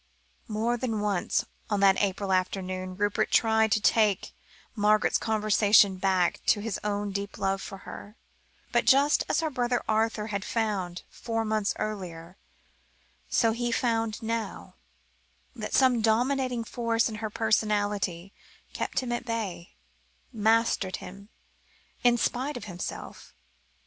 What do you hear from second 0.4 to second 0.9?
More